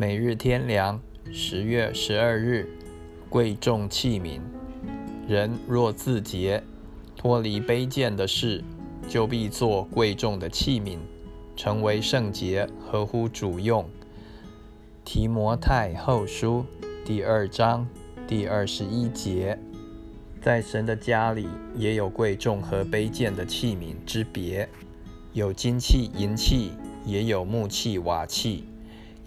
[0.00, 1.00] 每日天良，
[1.32, 2.68] 十月十二日，
[3.28, 4.40] 贵重器皿。
[5.26, 6.62] 人若自洁，
[7.16, 8.62] 脱离卑贱的事，
[9.08, 10.98] 就必做贵重的器皿，
[11.56, 13.84] 成为圣洁，合乎主用。
[15.04, 16.64] 提摩太后书
[17.04, 17.84] 第二章
[18.28, 19.58] 第二十一节，
[20.40, 24.68] 在神的家里也有贵重和卑贱的器皿之别，
[25.32, 26.70] 有金器、银器，
[27.04, 28.62] 也有木器、瓦器。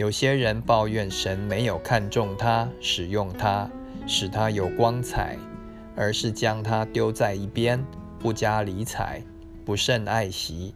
[0.00, 3.70] 有些人抱怨神没有看重他，使用他，
[4.06, 5.36] 使他有光彩，
[5.94, 7.84] 而是将他丢在一边，
[8.18, 9.22] 不加理睬，
[9.62, 10.72] 不甚爱惜；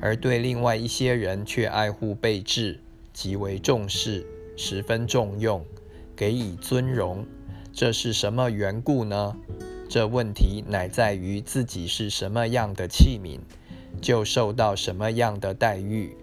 [0.00, 2.80] 而对另外一些人却爱护备至，
[3.12, 5.64] 极为重视，十分重用，
[6.16, 7.24] 给予尊荣。
[7.72, 9.36] 这是什么缘故呢？
[9.88, 13.38] 这问题乃在于自己是什么样的器皿，
[14.02, 16.16] 就受到什么样的待遇。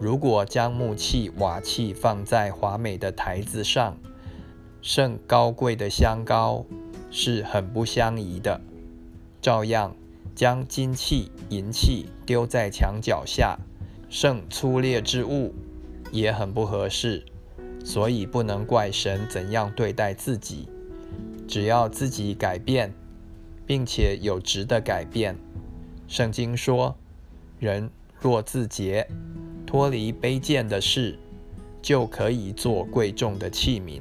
[0.00, 3.96] 如果将木器、瓦器放在华美的台子上，
[4.80, 6.64] 甚高贵的香膏
[7.10, 8.60] 是很不相宜的；
[9.42, 9.96] 照样
[10.36, 13.58] 将金器、银器丢在墙角下，
[14.08, 15.52] 甚粗劣之物
[16.12, 17.24] 也很不合适。
[17.84, 20.68] 所以不能怪神怎样对待自己，
[21.48, 22.92] 只要自己改变，
[23.64, 25.36] 并且有值得改变。
[26.06, 26.96] 圣经说
[27.58, 27.90] ：“人
[28.20, 29.08] 若自洁。”
[29.68, 31.18] 脱离卑贱的事，
[31.82, 34.00] 就可以做贵重的器皿。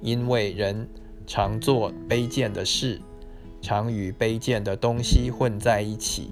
[0.00, 0.88] 因为人
[1.26, 3.00] 常做卑贱的事，
[3.60, 6.30] 常与卑贱的东西混在一起，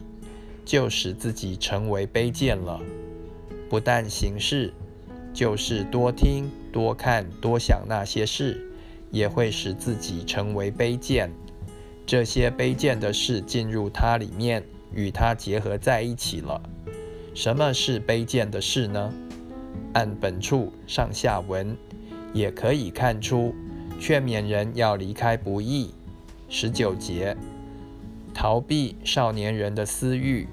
[0.65, 2.81] 就使自己成为卑贱了。
[3.69, 4.73] 不但行事，
[5.35, 8.71] 就是多听、多看、多想那些事，
[9.11, 11.33] 也会使自己成为卑贱。
[12.07, 14.63] 这些卑贱的事进入它里面，
[14.95, 16.63] 与它结合在一起了。
[17.35, 19.13] 什么是卑贱的事呢？
[19.95, 21.77] 按本处上下文，
[22.35, 23.55] 也可以看出，
[23.99, 25.91] 劝勉人要离开不义。
[26.49, 27.35] 十九节，
[28.35, 30.47] 逃避少年人的私欲。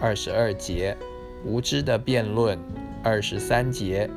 [0.00, 0.96] 二十二节，
[1.44, 2.58] 无知的辩论。
[3.02, 4.10] 二十三节，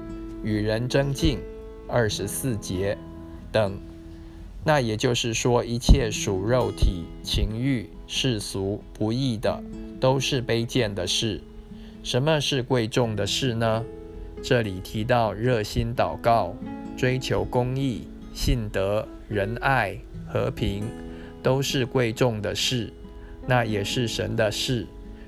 [0.44, 1.40] 与人争竞。
[1.88, 2.97] 二十四节
[3.52, 3.80] 等。
[4.64, 9.64] 那也就是说，一切属肉体、情欲、世俗、不义的，
[10.00, 11.41] 都是卑贱的事。
[12.07, 13.84] 什么是贵重的事呢？
[14.41, 16.56] 这里提到热心祷告、
[16.95, 20.85] 追求公义、信德、仁爱、和平，
[21.44, 22.94] 都是贵重的事。
[23.46, 24.88] 那也是神的事，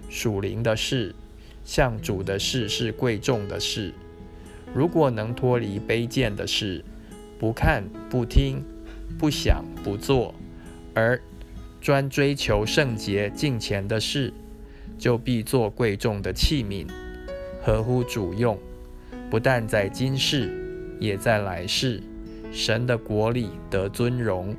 [0.09, 1.13] 属灵的事，
[1.65, 3.93] 向主的事是贵重的事。
[4.73, 6.81] 如果能脱离卑贱的事，
[7.37, 8.63] 不看、不听、
[9.17, 10.33] 不想、不做，
[10.93, 11.21] 而
[11.81, 14.31] 专追求圣洁、敬虔的事。
[14.99, 16.85] 就必做贵重的器皿，
[17.63, 18.59] 合乎主用，
[19.29, 20.53] 不但在今世，
[20.99, 22.03] 也在来世，
[22.51, 24.53] 神的国里得尊荣。